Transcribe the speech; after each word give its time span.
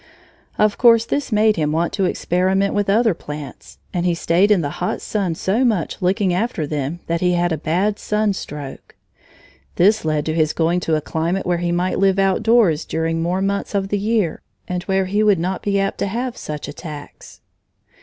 Of 0.57 0.79
course 0.79 1.05
this 1.05 1.31
made 1.31 1.57
him 1.57 1.71
want 1.71 1.93
to 1.93 2.05
experiment 2.05 2.73
with 2.73 2.89
other 2.89 3.13
plants, 3.13 3.77
and 3.93 4.03
he 4.03 4.15
stayed 4.15 4.49
in 4.49 4.61
the 4.61 4.79
hot 4.81 4.99
sun 4.99 5.35
so 5.35 5.63
much 5.63 6.01
looking 6.01 6.33
after 6.33 6.65
them 6.65 7.01
that 7.05 7.21
he 7.21 7.33
had 7.33 7.51
a 7.51 7.55
bad 7.59 7.99
sunstroke. 7.99 8.95
This 9.75 10.03
led 10.03 10.25
to 10.25 10.33
his 10.33 10.53
going 10.53 10.79
to 10.79 10.95
a 10.95 11.01
climate 11.01 11.45
where 11.45 11.59
he 11.59 11.71
might 11.71 11.99
live 11.99 12.17
outdoors 12.17 12.83
during 12.83 13.21
more 13.21 13.43
months 13.43 13.75
of 13.75 13.89
the 13.89 13.99
year, 13.99 14.41
and 14.67 14.81
where 14.85 15.05
he 15.05 15.21
would 15.21 15.37
not 15.37 15.61
be 15.61 15.79
apt 15.79 15.99
to 15.99 16.07
have 16.07 16.35
such 16.35 16.67
attacks. 16.67 17.41